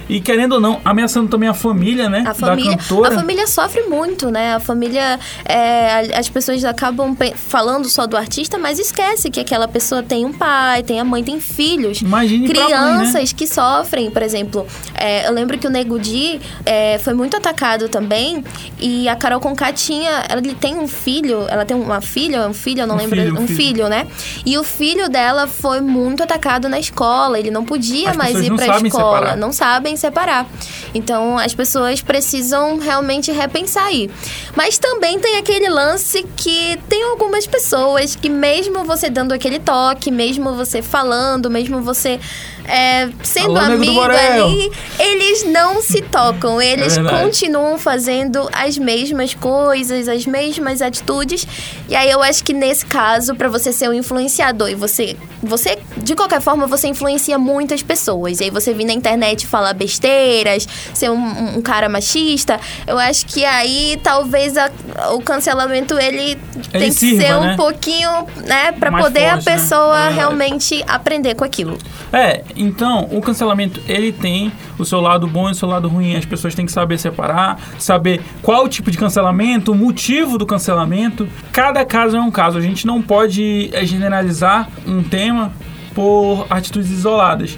E 0.09 0.19
querendo 0.19 0.53
ou 0.53 0.59
não, 0.59 0.81
ameaçando 0.83 1.29
também 1.29 1.47
a 1.47 1.53
família, 1.53 2.09
né? 2.09 2.23
A 2.25 2.33
família, 2.33 2.71
da 2.71 2.77
cantora. 2.77 3.09
A 3.09 3.19
família 3.19 3.47
sofre 3.47 3.83
muito, 3.83 4.31
né? 4.31 4.55
A 4.55 4.59
família. 4.59 5.19
É, 5.45 6.17
as 6.17 6.27
pessoas 6.27 6.65
acabam 6.65 7.15
falando 7.35 7.87
só 7.87 8.07
do 8.07 8.17
artista, 8.17 8.57
mas 8.57 8.79
esquece 8.79 9.29
que 9.29 9.39
aquela 9.39 9.67
pessoa 9.67 10.01
tem 10.01 10.25
um 10.25 10.33
pai, 10.33 10.81
tem 10.81 10.99
a 10.99 11.03
mãe, 11.03 11.23
tem 11.23 11.39
filhos. 11.39 12.01
Imagine 12.01 12.47
Crianças 12.47 13.13
mãe, 13.13 13.23
né? 13.23 13.31
que 13.35 13.45
sofrem, 13.45 14.09
por 14.09 14.23
exemplo. 14.23 14.65
É, 14.95 15.27
eu 15.27 15.31
lembro 15.31 15.59
que 15.59 15.67
o 15.67 15.69
Nego 15.69 15.99
Di 15.99 16.41
é, 16.65 16.97
foi 16.97 17.13
muito 17.13 17.37
atacado 17.37 17.87
também. 17.87 18.43
E 18.79 19.07
a 19.07 19.15
Carol 19.15 19.39
Conká 19.39 19.71
tinha. 19.71 20.25
Ela 20.27 20.41
tem 20.59 20.75
um 20.75 20.87
filho, 20.87 21.45
ela 21.47 21.65
tem 21.65 21.77
uma 21.77 22.01
filha, 22.01 22.47
um 22.47 22.53
filho, 22.53 22.81
eu 22.81 22.87
não 22.87 22.95
um 22.95 22.97
lembro. 22.97 23.19
Filho, 23.19 23.35
um, 23.35 23.43
um 23.43 23.47
filho. 23.47 23.57
filho. 23.57 23.89
né? 23.89 24.07
E 24.43 24.57
o 24.57 24.63
filho 24.63 25.07
dela 25.07 25.45
foi 25.45 25.81
muito 25.81 26.23
atacado 26.23 26.67
na 26.67 26.79
escola. 26.79 27.37
Ele 27.37 27.51
não 27.51 27.63
podia 27.63 28.09
as 28.09 28.17
mais 28.17 28.35
ir 28.39 28.51
pra 28.55 28.79
escola. 28.79 29.19
Separar. 29.19 29.37
Não 29.37 29.53
sabem 29.53 29.98
separar. 29.99 30.47
Então 30.93 31.37
as 31.37 31.53
pessoas 31.53 32.01
precisam 32.01 32.77
realmente 32.77 33.31
repensar 33.31 33.85
aí. 33.85 34.09
Mas 34.55 34.77
também 34.77 35.19
tem 35.19 35.37
aquele 35.37 35.69
lance 35.69 36.23
que 36.35 36.79
tem 36.87 37.03
algumas 37.03 37.45
pessoas 37.45 38.15
que, 38.15 38.29
mesmo 38.29 38.83
você 38.83 39.09
dando 39.09 39.33
aquele 39.33 39.59
toque, 39.59 40.11
mesmo 40.11 40.53
você 40.53 40.81
falando, 40.81 41.49
mesmo 41.49 41.81
você 41.81 42.19
é, 42.69 43.09
sendo 43.23 43.57
Alô, 43.57 43.73
amigo 43.73 43.99
ali, 43.99 44.71
eles 44.99 45.43
não 45.45 45.81
se 45.81 46.03
tocam. 46.03 46.61
Eles 46.61 46.97
é 46.97 47.03
continuam 47.03 47.79
fazendo 47.79 48.47
as 48.53 48.77
mesmas 48.77 49.33
coisas, 49.33 50.07
as 50.07 50.25
mesmas 50.27 50.81
atitudes. 50.81 51.47
E 51.89 51.95
aí 51.95 52.11
eu 52.11 52.21
acho 52.21 52.43
que 52.43 52.53
nesse 52.53 52.85
caso, 52.85 53.33
para 53.33 53.49
você 53.49 53.73
ser 53.73 53.89
um 53.89 53.93
influenciador 53.93 54.69
e 54.69 54.75
você, 54.75 55.17
você, 55.41 55.79
de 55.97 56.15
qualquer 56.15 56.41
forma, 56.41 56.67
você 56.67 56.87
influencia 56.87 57.39
muitas 57.39 57.81
pessoas. 57.81 58.39
E 58.39 58.43
aí 58.43 58.49
você 58.51 58.71
vir 58.71 58.85
na 58.85 58.93
internet 58.93 59.47
falar 59.47 59.73
besteiras, 59.73 60.67
ser 60.93 61.09
um, 61.09 61.57
um 61.57 61.61
cara 61.63 61.89
machista, 61.89 62.59
eu 62.85 62.99
acho 62.99 63.25
que 63.25 63.43
aí 63.45 63.99
talvez 64.03 64.55
a, 64.57 64.69
o 65.13 65.21
cancelamento 65.21 65.97
ele, 65.97 66.19
ele 66.19 66.37
tem 66.71 66.89
que 66.89 66.91
sirva, 66.91 67.23
ser 67.23 67.35
um 67.35 67.41
né? 67.41 67.55
pouquinho, 67.57 68.27
né, 68.45 68.71
para 68.73 68.91
poder 68.91 69.21
forte, 69.21 69.31
a 69.31 69.35
né? 69.37 69.41
pessoa 69.41 70.09
né? 70.09 70.15
realmente 70.15 70.83
aprender 70.87 71.33
com 71.33 71.43
aquilo. 71.43 71.75
É, 72.13 72.43
então, 72.59 73.07
o 73.09 73.21
cancelamento, 73.21 73.81
ele 73.87 74.11
tem 74.11 74.51
o 74.77 74.83
seu 74.83 74.99
lado 74.99 75.25
bom 75.25 75.47
e 75.47 75.53
o 75.53 75.55
seu 75.55 75.67
lado 75.67 75.87
ruim. 75.87 76.17
As 76.17 76.25
pessoas 76.25 76.53
têm 76.53 76.65
que 76.65 76.71
saber 76.73 76.97
separar, 76.97 77.57
saber 77.79 78.21
qual 78.41 78.65
o 78.65 78.69
tipo 78.69 78.91
de 78.91 78.97
cancelamento, 78.97 79.71
o 79.71 79.75
motivo 79.75 80.37
do 80.37 80.45
cancelamento. 80.45 81.25
Cada 81.53 81.85
caso 81.85 82.17
é 82.17 82.21
um 82.21 82.29
caso. 82.29 82.57
A 82.57 82.61
gente 82.61 82.85
não 82.85 83.01
pode 83.01 83.69
eh, 83.71 83.85
generalizar 83.85 84.67
um 84.85 85.01
tema 85.01 85.53
por 85.95 86.45
atitudes 86.49 86.91
isoladas. 86.91 87.57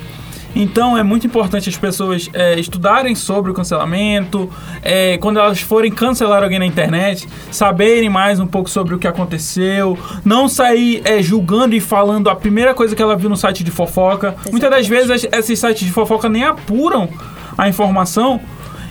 Então 0.55 0.97
é 0.97 1.03
muito 1.03 1.25
importante 1.25 1.69
as 1.69 1.77
pessoas 1.77 2.29
é, 2.33 2.59
estudarem 2.59 3.15
sobre 3.15 3.51
o 3.51 3.53
cancelamento, 3.53 4.49
é, 4.81 5.17
quando 5.17 5.39
elas 5.39 5.61
forem 5.61 5.91
cancelar 5.91 6.43
alguém 6.43 6.59
na 6.59 6.65
internet, 6.65 7.27
saberem 7.51 8.09
mais 8.09 8.39
um 8.39 8.47
pouco 8.47 8.69
sobre 8.69 8.93
o 8.93 8.99
que 8.99 9.07
aconteceu, 9.07 9.97
não 10.25 10.49
sair 10.49 11.01
é, 11.05 11.21
julgando 11.21 11.75
e 11.75 11.79
falando 11.79 12.29
a 12.29 12.35
primeira 12.35 12.73
coisa 12.73 12.95
que 12.95 13.01
ela 13.01 13.15
viu 13.15 13.29
no 13.29 13.37
site 13.37 13.63
de 13.63 13.71
fofoca. 13.71 14.27
Exatamente. 14.27 14.51
Muitas 14.51 14.69
das 14.69 14.87
vezes 14.87 15.27
esses 15.31 15.59
sites 15.59 15.85
de 15.85 15.91
fofoca 15.91 16.27
nem 16.27 16.43
apuram 16.43 17.09
a 17.57 17.69
informação 17.69 18.39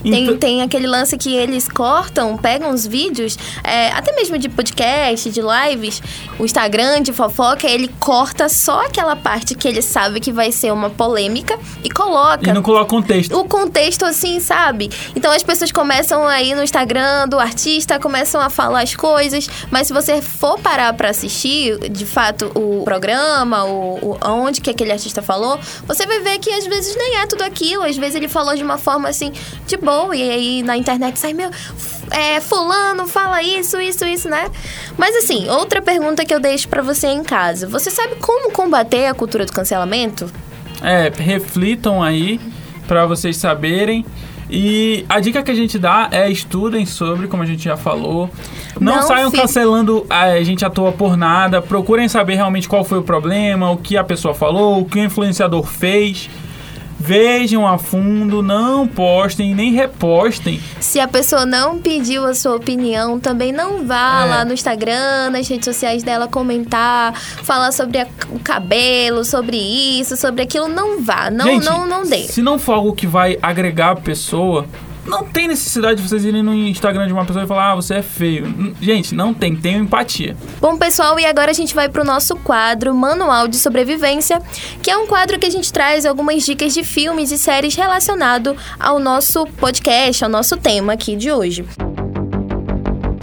tem, 0.03 0.25
então... 0.25 0.39
tem 0.39 0.63
aquele 0.63 0.87
lance 0.87 1.17
que 1.17 1.35
eles 1.35 1.69
cortam, 1.69 2.37
pegam 2.37 2.71
os 2.71 2.87
vídeos, 2.87 3.39
é, 3.63 3.89
até 3.93 4.13
mesmo 4.15 4.39
de 4.39 4.49
podcast, 4.49 5.31
de 5.31 5.41
lives, 5.41 6.03
o 6.39 6.45
Instagram 6.45 7.03
de 7.03 7.13
fofoca, 7.13 7.69
ele 7.69 7.89
corta 8.01 8.49
só 8.49 8.87
aquela 8.87 9.17
parte 9.17 9.55
que 9.55 9.69
ele 9.69 9.83
sabe 9.83 10.21
que 10.21 10.33
vai 10.33 10.51
ser 10.53 10.73
uma 10.73 10.91
polêmica 10.91 11.59
e 11.85 11.91
coloca. 11.91 12.49
E 12.49 12.53
não 12.53 12.63
coloca 12.63 12.87
contexto. 12.87 13.37
O 13.37 13.45
contexto, 13.45 14.05
assim, 14.05 14.41
sabe? 14.41 14.91
Então 15.15 15.31
as 15.33 15.43
pessoas 15.43 15.71
começam 15.71 16.27
aí 16.27 16.55
no 16.55 16.63
Instagram 16.63 17.29
do 17.29 17.39
artista, 17.39 17.99
começam 17.99 18.41
a 18.41 18.49
falar 18.49 18.83
as 18.83 18.95
coisas, 18.95 19.49
mas 19.71 19.87
se 19.87 19.93
você 19.93 20.23
for 20.23 20.59
parar 20.59 20.93
para 20.95 21.11
assistir, 21.11 21.79
de 21.91 22.07
fato, 22.07 22.51
o 22.55 22.83
programa, 22.85 23.65
o, 23.65 23.99
o, 24.01 24.19
onde 24.23 24.61
que 24.61 24.71
aquele 24.71 24.93
artista 24.93 25.23
falou, 25.23 25.59
você 25.87 26.07
vai 26.07 26.21
ver 26.21 26.39
que 26.39 26.51
às 26.51 26.67
vezes 26.67 26.97
nem 26.97 27.19
é 27.19 27.27
tudo 27.27 27.43
aquilo, 27.43 27.83
às 27.83 27.97
vezes 27.97 28.15
ele 28.15 28.29
falou 28.29 28.57
de 28.57 28.63
uma 28.63 28.79
forma 28.79 29.09
assim, 29.09 29.33
de 29.67 29.77
boa, 29.77 29.90
e 30.15 30.23
aí 30.23 30.63
na 30.63 30.77
internet 30.77 31.19
sai, 31.19 31.33
meu, 31.33 31.51
é, 32.11 32.41
fulano 32.41 33.07
fala 33.07 33.43
isso, 33.43 33.81
isso, 33.81 34.05
isso, 34.05 34.29
né? 34.29 34.51
Mas 34.97 35.17
assim, 35.17 35.49
outra 35.49 35.81
pergunta 35.81 36.25
que 36.25 36.35
eu 36.35 36.41
deixo 36.41 36.69
para 36.69 36.83
você 36.83 37.09
em 37.09 37.23
casa. 37.23 37.67
Você 37.69 37.91
sabe 37.91 38.17
como 38.17 38.51
combater 38.53 39.07
a 39.07 39.15
cultura 39.15 39.47
do 39.47 39.53
cancelamento? 39.53 40.31
É, 40.83 41.13
reflitam 41.15 42.03
aí 42.03 42.41
para 42.87 43.07
vocês 43.07 43.37
saberem. 43.37 44.05
E 44.53 45.05
a 45.09 45.21
dica 45.21 45.43
que 45.45 45.51
a 45.51 45.55
gente 45.55 45.79
dá 45.79 46.09
é 46.11 46.29
estudem 46.29 46.85
sobre, 46.85 47.29
como 47.29 47.43
a 47.43 47.47
gente 47.47 47.63
já 47.63 47.77
falou. 47.77 48.29
Não, 48.81 48.97
Não 48.97 49.03
saiam 49.03 49.31
cancelando 49.31 50.05
a 50.11 50.43
gente 50.43 50.65
à 50.65 50.71
toa 50.71 50.91
por 50.91 51.17
nada. 51.17 51.63
Procurem 51.63 52.09
saber 52.09 52.35
realmente 52.35 52.69
qual 52.69 52.83
foi 52.83 52.99
o 52.99 53.03
problema, 53.03 53.71
o 53.71 53.77
que 53.77 53.97
a 53.97 54.03
pessoa 54.03 54.35
falou, 54.35 54.81
o 54.81 54.85
que 54.85 54.99
o 54.99 55.05
influenciador 55.05 55.65
fez. 55.65 56.29
Vejam 57.11 57.67
a 57.67 57.77
fundo, 57.77 58.41
não 58.41 58.87
postem 58.87 59.53
nem 59.53 59.73
repostem. 59.73 60.61
Se 60.79 61.01
a 61.01 61.09
pessoa 61.09 61.45
não 61.45 61.77
pediu 61.77 62.25
a 62.25 62.35
sua 62.35 62.55
opinião, 62.55 63.19
também 63.19 63.51
não 63.51 63.85
vá 63.85 64.23
é. 64.23 64.29
lá 64.29 64.45
no 64.45 64.53
Instagram, 64.53 65.31
nas 65.33 65.49
redes 65.49 65.65
sociais 65.65 66.05
dela 66.05 66.29
comentar, 66.29 67.13
falar 67.13 67.73
sobre 67.73 67.99
a, 67.99 68.07
o 68.31 68.39
cabelo, 68.39 69.25
sobre 69.25 69.57
isso, 69.57 70.17
sobre 70.17 70.43
aquilo. 70.43 70.69
Não 70.69 71.03
vá, 71.03 71.33
não, 71.33 71.47
Gente, 71.47 71.65
não, 71.65 71.85
não 71.85 72.05
dê. 72.05 72.29
Se 72.29 72.41
não 72.41 72.61
for 72.61 72.75
algo 72.75 72.93
que 72.93 73.09
vai 73.09 73.37
agregar 73.43 73.91
a 73.91 73.97
pessoa, 73.97 74.65
não 75.11 75.25
tem 75.25 75.49
necessidade 75.49 76.01
de 76.01 76.09
vocês 76.09 76.25
irem 76.25 76.43
no 76.43 76.55
Instagram 76.55 77.07
de 77.07 77.13
uma 77.13 77.25
pessoa 77.25 77.45
e 77.45 77.49
falar, 77.49 77.73
ah, 77.73 77.75
você 77.75 77.95
é 77.95 78.03
feio. 78.03 78.75
Gente, 78.81 79.15
não 79.15 79.35
tem, 79.35 79.57
tenham 79.57 79.83
empatia. 79.83 80.37
Bom, 80.61 80.79
pessoal, 80.79 81.19
e 81.19 81.27
agora 81.27 81.51
a 81.51 81.55
gente 81.55 81.75
vai 81.75 81.89
pro 81.89 82.05
nosso 82.05 82.37
quadro 82.37 82.95
Manual 82.95 83.49
de 83.49 83.57
Sobrevivência, 83.57 84.41
que 84.83 84.91
é 84.91 84.97
um 84.97 85.07
quadro 85.07 85.39
que 85.39 85.47
a 85.47 85.51
gente 85.51 85.73
traz 85.73 86.07
algumas 86.07 86.45
dicas 86.45 86.73
de 86.73 86.85
filmes 86.85 87.33
e 87.33 87.39
séries 87.39 87.75
relacionado 87.75 88.57
ao 88.79 88.99
nosso 88.99 89.45
podcast, 89.59 90.25
ao 90.25 90.31
nosso 90.31 90.57
tema 90.57 90.93
aqui 90.93 91.17
de 91.17 91.33
hoje. 91.33 91.65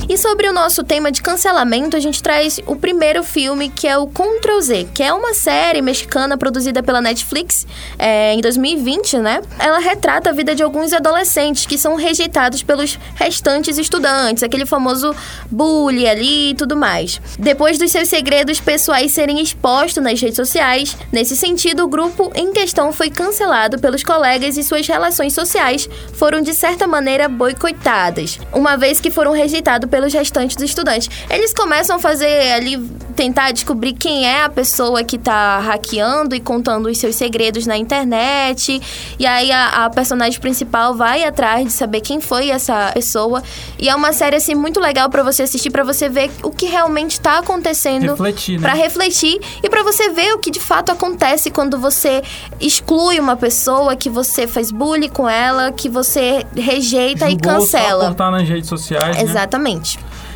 E 0.09 0.17
sobre 0.17 0.47
o 0.47 0.53
nosso 0.53 0.85
tema 0.85 1.11
de 1.11 1.21
cancelamento, 1.21 1.97
a 1.97 1.99
gente 1.99 2.23
traz 2.23 2.61
o 2.65 2.77
primeiro 2.77 3.25
filme, 3.25 3.67
que 3.67 3.85
é 3.85 3.97
o 3.97 4.07
Ctrl 4.07 4.61
Z, 4.61 4.87
que 4.93 5.03
é 5.03 5.11
uma 5.11 5.33
série 5.33 5.81
mexicana 5.81 6.37
produzida 6.37 6.81
pela 6.81 7.01
Netflix 7.01 7.67
é, 7.99 8.33
em 8.33 8.39
2020, 8.39 9.17
né? 9.17 9.41
Ela 9.59 9.79
retrata 9.79 10.29
a 10.29 10.33
vida 10.33 10.55
de 10.55 10.63
alguns 10.63 10.93
adolescentes 10.93 11.65
que 11.65 11.77
são 11.77 11.95
rejeitados 11.95 12.63
pelos 12.63 12.97
restantes 13.15 13.77
estudantes, 13.77 14.43
aquele 14.43 14.65
famoso 14.65 15.13
bullying 15.51 16.07
ali 16.07 16.51
e 16.51 16.55
tudo 16.55 16.77
mais. 16.77 17.19
Depois 17.37 17.77
dos 17.77 17.91
seus 17.91 18.07
segredos 18.07 18.61
pessoais 18.61 19.11
serem 19.11 19.41
expostos 19.41 20.01
nas 20.01 20.21
redes 20.21 20.37
sociais, 20.37 20.95
nesse 21.11 21.35
sentido, 21.35 21.83
o 21.83 21.87
grupo 21.89 22.31
em 22.33 22.53
questão 22.53 22.93
foi 22.93 23.09
cancelado 23.09 23.77
pelos 23.77 24.03
colegas 24.03 24.55
e 24.55 24.63
suas 24.63 24.87
relações 24.87 25.33
sociais 25.33 25.89
foram 26.13 26.39
de 26.39 26.53
certa 26.53 26.87
maneira 26.87 27.27
boicotadas, 27.27 28.39
uma 28.53 28.77
vez 28.77 29.01
que 29.01 29.11
foram 29.11 29.33
rejeitados 29.33 29.89
pelos 29.97 30.13
restantes 30.13 30.55
estudantes. 30.61 31.09
Eles 31.27 31.51
começam 31.51 31.95
a 31.95 31.99
fazer 31.99 32.51
ali, 32.51 32.77
tentar 33.15 33.51
descobrir 33.51 33.93
quem 33.93 34.27
é 34.27 34.43
a 34.43 34.49
pessoa 34.49 35.03
que 35.03 35.17
tá 35.17 35.57
hackeando 35.57 36.35
e 36.35 36.39
contando 36.39 36.87
os 36.87 36.99
seus 36.99 37.15
segredos 37.15 37.65
na 37.65 37.75
internet. 37.75 38.79
E 39.17 39.25
aí 39.25 39.51
a, 39.51 39.85
a 39.85 39.89
personagem 39.89 40.39
principal 40.39 40.93
vai 40.93 41.23
atrás 41.23 41.65
de 41.65 41.71
saber 41.71 42.01
quem 42.01 42.21
foi 42.21 42.51
essa 42.51 42.91
pessoa. 42.93 43.41
E 43.79 43.89
é 43.89 43.95
uma 43.95 44.13
série, 44.13 44.35
assim, 44.35 44.53
muito 44.53 44.79
legal 44.79 45.09
para 45.09 45.23
você 45.23 45.41
assistir, 45.41 45.71
para 45.71 45.83
você 45.83 46.07
ver 46.07 46.29
o 46.43 46.51
que 46.51 46.67
realmente 46.67 47.19
tá 47.19 47.39
acontecendo. 47.39 48.11
Refletir, 48.11 48.59
né? 48.59 48.61
Pra 48.61 48.73
refletir 48.73 49.41
e 49.63 49.67
para 49.67 49.81
você 49.81 50.09
ver 50.09 50.33
o 50.33 50.37
que 50.37 50.51
de 50.51 50.59
fato 50.59 50.91
acontece 50.91 51.49
quando 51.49 51.79
você 51.79 52.21
exclui 52.59 53.19
uma 53.19 53.35
pessoa, 53.35 53.95
que 53.95 54.11
você 54.11 54.45
faz 54.45 54.69
bullying 54.69 55.09
com 55.09 55.27
ela, 55.27 55.71
que 55.71 55.89
você 55.89 56.45
rejeita 56.55 57.27
e 57.31 57.35
cancela. 57.35 58.15
Só 58.15 58.29
nas 58.29 58.47
redes 58.47 58.69
sociais. 58.69 59.17
Né? 59.17 59.23
Exatamente. 59.23 59.86
Né? 59.86 59.86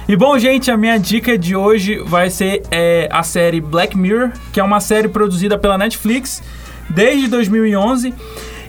E 0.08 0.16
bom, 0.16 0.38
gente, 0.38 0.70
a 0.70 0.76
minha 0.76 0.98
dica 0.98 1.38
de 1.38 1.56
hoje 1.56 1.98
vai 2.00 2.30
ser 2.30 2.64
é, 2.72 3.08
a 3.12 3.24
série 3.24 3.62
Black 3.62 3.98
Mirror, 3.98 4.32
que 4.52 4.60
é 4.60 4.64
uma 4.64 4.80
série 4.80 5.08
produzida 5.08 5.58
pela 5.58 5.78
Netflix 5.78 6.42
desde 6.90 7.28
2011. 7.28 8.14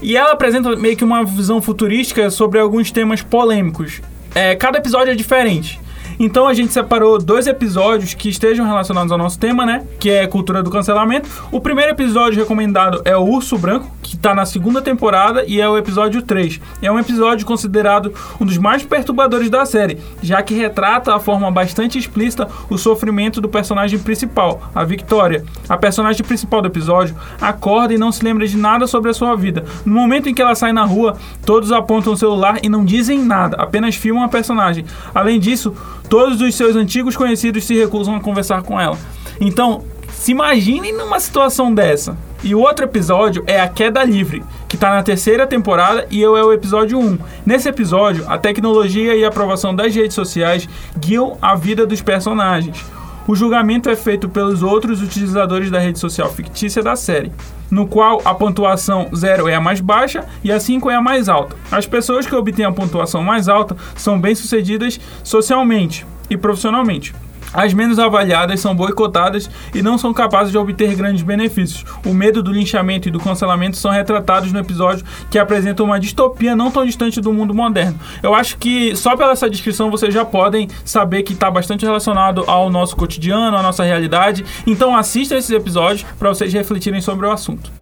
E 0.02 0.16
ela 0.16 0.32
apresenta 0.32 0.76
meio 0.76 0.96
que 0.96 1.04
uma 1.04 1.24
visão 1.24 1.62
futurística 1.62 2.30
sobre 2.30 2.58
alguns 2.58 2.90
temas 2.90 3.22
polêmicos. 3.22 4.00
É, 4.34 4.54
cada 4.54 4.78
episódio 4.78 5.12
é 5.12 5.14
diferente. 5.14 5.80
Então 6.18 6.46
a 6.46 6.54
gente 6.54 6.72
separou 6.72 7.18
dois 7.18 7.46
episódios 7.46 8.14
que 8.14 8.28
estejam 8.28 8.66
relacionados 8.66 9.10
ao 9.10 9.18
nosso 9.18 9.38
tema, 9.38 9.64
né? 9.64 9.84
Que 9.98 10.10
é 10.10 10.26
cultura 10.26 10.62
do 10.62 10.70
cancelamento. 10.70 11.28
O 11.50 11.60
primeiro 11.60 11.92
episódio 11.92 12.38
recomendado 12.38 13.00
é 13.04 13.16
o 13.16 13.22
Urso 13.22 13.56
Branco, 13.56 13.90
que 14.02 14.16
tá 14.16 14.34
na 14.34 14.44
segunda 14.44 14.82
temporada 14.82 15.44
e 15.46 15.60
é 15.60 15.68
o 15.68 15.78
episódio 15.78 16.20
3. 16.20 16.60
É 16.82 16.90
um 16.90 16.98
episódio 16.98 17.46
considerado 17.46 18.12
um 18.40 18.44
dos 18.44 18.58
mais 18.58 18.82
perturbadores 18.82 19.48
da 19.48 19.64
série, 19.64 19.98
já 20.20 20.42
que 20.42 20.54
retrata 20.54 21.14
a 21.14 21.20
forma 21.20 21.50
bastante 21.50 21.98
explícita 21.98 22.48
o 22.68 22.76
sofrimento 22.76 23.40
do 23.40 23.48
personagem 23.48 23.98
principal, 23.98 24.70
a 24.74 24.84
Victoria. 24.84 25.44
A 25.68 25.76
personagem 25.76 26.24
principal 26.24 26.60
do 26.60 26.68
episódio 26.68 27.16
acorda 27.40 27.94
e 27.94 27.98
não 27.98 28.10
se 28.10 28.24
lembra 28.24 28.46
de 28.46 28.56
nada 28.56 28.86
sobre 28.86 29.10
a 29.10 29.14
sua 29.14 29.36
vida. 29.36 29.64
No 29.84 29.94
momento 29.94 30.28
em 30.28 30.34
que 30.34 30.42
ela 30.42 30.54
sai 30.54 30.72
na 30.72 30.84
rua, 30.84 31.16
todos 31.46 31.70
apontam 31.70 32.12
o 32.12 32.16
celular 32.16 32.58
e 32.62 32.68
não 32.68 32.84
dizem 32.84 33.18
nada, 33.24 33.56
apenas 33.56 33.94
filmam 33.94 34.24
a 34.24 34.28
personagem. 34.28 34.84
Além 35.14 35.38
disso, 35.38 35.74
todos 36.08 36.40
os 36.40 36.54
seus 36.54 36.74
antigos 36.74 37.16
conhecidos 37.16 37.64
se 37.64 37.74
recusam 37.74 38.16
a 38.16 38.20
conversar 38.20 38.62
com 38.62 38.80
ela. 38.80 38.98
Então, 39.40 39.84
se 40.10 40.30
imaginem 40.30 40.92
numa 40.92 41.18
situação 41.18 41.72
dessa. 41.72 42.16
E 42.44 42.56
o 42.56 42.60
outro 42.60 42.84
episódio 42.84 43.44
é 43.46 43.60
A 43.60 43.68
Queda 43.68 44.02
Livre, 44.02 44.42
que 44.68 44.74
está 44.74 44.90
na 44.92 45.02
terceira 45.02 45.46
temporada 45.46 46.06
e 46.10 46.20
eu 46.20 46.36
é 46.36 46.44
o 46.44 46.52
episódio 46.52 46.98
1. 46.98 47.16
Nesse 47.46 47.68
episódio, 47.68 48.24
a 48.28 48.36
tecnologia 48.36 49.14
e 49.14 49.24
a 49.24 49.28
aprovação 49.28 49.72
das 49.72 49.94
redes 49.94 50.14
sociais 50.14 50.68
guiam 50.98 51.38
a 51.40 51.54
vida 51.54 51.86
dos 51.86 52.02
personagens. 52.02 52.84
O 53.28 53.36
julgamento 53.36 53.88
é 53.88 53.94
feito 53.94 54.28
pelos 54.28 54.60
outros 54.60 55.00
utilizadores 55.00 55.70
da 55.70 55.78
rede 55.78 56.00
social 56.00 56.28
fictícia 56.32 56.82
da 56.82 56.96
série, 56.96 57.30
no 57.70 57.86
qual 57.86 58.20
a 58.24 58.34
pontuação 58.34 59.08
0 59.14 59.46
é 59.46 59.54
a 59.54 59.60
mais 59.60 59.80
baixa 59.80 60.24
e 60.42 60.50
a 60.50 60.58
5 60.58 60.90
é 60.90 60.96
a 60.96 61.00
mais 61.00 61.28
alta. 61.28 61.54
As 61.70 61.86
pessoas 61.86 62.26
que 62.26 62.34
obtêm 62.34 62.64
a 62.64 62.72
pontuação 62.72 63.22
mais 63.22 63.48
alta 63.48 63.76
são 63.94 64.20
bem-sucedidas 64.20 64.98
socialmente 65.22 66.04
e 66.28 66.36
profissionalmente. 66.36 67.14
As 67.52 67.74
menos 67.74 67.98
avaliadas 67.98 68.60
são 68.60 68.74
boicotadas 68.74 69.50
e 69.74 69.82
não 69.82 69.98
são 69.98 70.12
capazes 70.12 70.50
de 70.50 70.58
obter 70.58 70.94
grandes 70.94 71.22
benefícios. 71.22 71.84
O 72.04 72.14
medo 72.14 72.42
do 72.42 72.52
linchamento 72.52 73.08
e 73.08 73.10
do 73.10 73.20
cancelamento 73.20 73.76
são 73.76 73.90
retratados 73.90 74.52
no 74.52 74.58
episódio 74.58 75.04
que 75.30 75.38
apresenta 75.38 75.82
uma 75.82 76.00
distopia 76.00 76.56
não 76.56 76.70
tão 76.70 76.84
distante 76.84 77.20
do 77.20 77.32
mundo 77.32 77.54
moderno. 77.54 77.98
Eu 78.22 78.34
acho 78.34 78.56
que 78.58 78.94
só 78.96 79.16
pela 79.16 79.32
essa 79.32 79.50
descrição 79.50 79.90
vocês 79.90 80.12
já 80.12 80.24
podem 80.24 80.68
saber 80.84 81.22
que 81.22 81.32
está 81.32 81.50
bastante 81.50 81.84
relacionado 81.84 82.44
ao 82.46 82.70
nosso 82.70 82.96
cotidiano, 82.96 83.56
à 83.56 83.62
nossa 83.62 83.84
realidade. 83.84 84.44
Então 84.66 84.96
assista 84.96 85.36
esses 85.36 85.50
episódios 85.50 86.04
para 86.18 86.28
vocês 86.28 86.52
refletirem 86.52 87.00
sobre 87.00 87.26
o 87.26 87.30
assunto. 87.30 87.81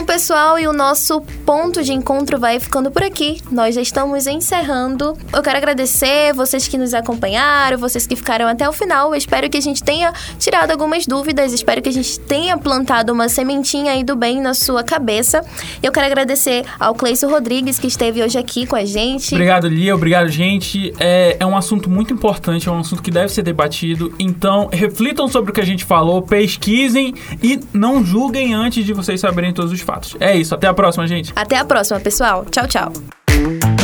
Bom, 0.00 0.06
pessoal, 0.06 0.58
e 0.58 0.66
o 0.66 0.72
nosso 0.72 1.20
ponto 1.44 1.82
de 1.82 1.92
encontro 1.92 2.40
vai 2.40 2.58
ficando 2.58 2.90
por 2.90 3.02
aqui. 3.02 3.38
Nós 3.52 3.74
já 3.74 3.82
estamos 3.82 4.26
encerrando. 4.26 5.14
Eu 5.30 5.42
quero 5.42 5.58
agradecer 5.58 6.32
vocês 6.32 6.66
que 6.66 6.78
nos 6.78 6.94
acompanharam, 6.94 7.76
vocês 7.76 8.06
que 8.06 8.16
ficaram 8.16 8.48
até 8.48 8.66
o 8.66 8.72
final. 8.72 9.10
Eu 9.10 9.16
espero 9.16 9.50
que 9.50 9.58
a 9.58 9.60
gente 9.60 9.84
tenha 9.84 10.10
tirado 10.38 10.70
algumas 10.70 11.06
dúvidas, 11.06 11.52
espero 11.52 11.82
que 11.82 11.90
a 11.90 11.92
gente 11.92 12.18
tenha 12.20 12.56
plantado 12.56 13.12
uma 13.12 13.28
sementinha 13.28 13.92
aí 13.92 14.02
do 14.02 14.16
bem 14.16 14.40
na 14.40 14.54
sua 14.54 14.82
cabeça. 14.82 15.44
Eu 15.82 15.92
quero 15.92 16.06
agradecer 16.06 16.64
ao 16.78 16.94
Cleison 16.94 17.28
Rodrigues, 17.28 17.78
que 17.78 17.86
esteve 17.86 18.22
hoje 18.22 18.38
aqui 18.38 18.66
com 18.66 18.76
a 18.76 18.86
gente. 18.86 19.34
Obrigado, 19.34 19.68
Lia. 19.68 19.94
Obrigado, 19.94 20.30
gente. 20.30 20.94
É, 20.98 21.36
é 21.38 21.44
um 21.44 21.54
assunto 21.54 21.90
muito 21.90 22.14
importante, 22.14 22.70
é 22.70 22.72
um 22.72 22.78
assunto 22.78 23.02
que 23.02 23.10
deve 23.10 23.28
ser 23.28 23.42
debatido. 23.42 24.14
Então, 24.18 24.70
reflitam 24.72 25.28
sobre 25.28 25.50
o 25.50 25.54
que 25.54 25.60
a 25.60 25.66
gente 25.66 25.84
falou, 25.84 26.22
pesquisem 26.22 27.12
e 27.42 27.60
não 27.70 28.02
julguem 28.02 28.54
antes 28.54 28.82
de 28.82 28.94
vocês 28.94 29.20
saberem 29.20 29.52
todos 29.52 29.70
os 29.70 29.89
fatos. 29.90 30.16
É 30.20 30.36
isso, 30.36 30.54
até 30.54 30.66
a 30.66 30.74
próxima, 30.74 31.06
gente. 31.06 31.32
Até 31.34 31.56
a 31.56 31.64
próxima, 31.64 31.98
pessoal. 32.00 32.44
Tchau, 32.50 32.66
tchau. 32.66 33.79